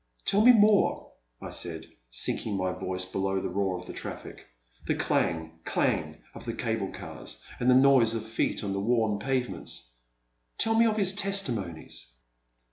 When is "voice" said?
2.71-3.05